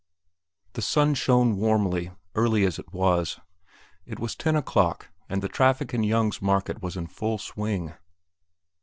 [0.73, 3.39] The sun shone warmly, early as it was.
[4.03, 7.93] It was ten o'clock, and the traffic in Young's Market was in full swing.